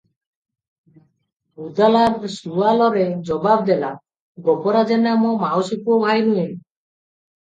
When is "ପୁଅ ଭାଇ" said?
5.91-6.25